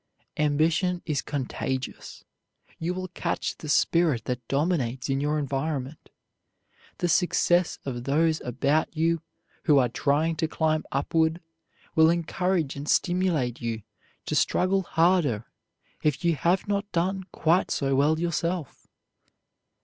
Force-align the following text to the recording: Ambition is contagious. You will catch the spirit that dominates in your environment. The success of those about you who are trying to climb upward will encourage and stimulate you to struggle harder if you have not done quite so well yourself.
Ambition 0.37 1.03
is 1.05 1.21
contagious. 1.21 2.25
You 2.79 2.95
will 2.95 3.09
catch 3.09 3.55
the 3.59 3.69
spirit 3.69 4.25
that 4.25 4.47
dominates 4.47 5.09
in 5.09 5.21
your 5.21 5.37
environment. 5.37 6.09
The 6.97 7.07
success 7.07 7.77
of 7.85 8.05
those 8.05 8.41
about 8.41 8.97
you 8.97 9.21
who 9.65 9.77
are 9.77 9.89
trying 9.89 10.37
to 10.37 10.47
climb 10.47 10.85
upward 10.91 11.39
will 11.93 12.09
encourage 12.09 12.75
and 12.75 12.89
stimulate 12.89 13.61
you 13.61 13.83
to 14.25 14.33
struggle 14.33 14.81
harder 14.81 15.45
if 16.01 16.25
you 16.25 16.35
have 16.35 16.67
not 16.67 16.91
done 16.91 17.25
quite 17.31 17.69
so 17.69 17.93
well 17.93 18.19
yourself. 18.19 18.87